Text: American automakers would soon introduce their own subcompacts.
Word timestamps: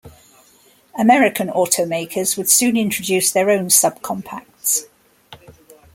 American 0.97 1.47
automakers 1.49 2.35
would 2.35 2.49
soon 2.49 2.75
introduce 2.75 3.29
their 3.31 3.51
own 3.51 3.67
subcompacts. 3.67 4.85